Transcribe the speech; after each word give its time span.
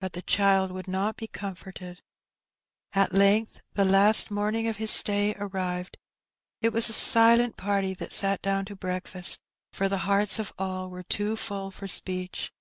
But 0.00 0.12
the 0.12 0.20
child 0.20 0.70
would 0.70 0.86
not 0.86 1.16
be 1.16 1.26
comforted. 1.26 2.02
At 2.92 3.14
length 3.14 3.62
the 3.72 3.86
last 3.86 4.30
morning 4.30 4.68
of 4.68 4.76
his 4.76 4.90
stay 4.90 5.34
arrived. 5.38 5.96
It 6.60 6.74
was 6.74 6.90
a 6.90 6.92
silent 6.92 7.56
party 7.56 7.94
that 7.94 8.12
sat 8.12 8.42
down 8.42 8.66
to 8.66 8.76
breakfast, 8.76 9.40
for 9.72 9.88
the 9.88 9.96
hearts 10.04 10.38
of 10.38 10.52
all 10.58 10.90
were 10.90 11.04
too 11.04 11.36
full 11.36 11.70
for 11.70 11.88
speech. 11.88 12.52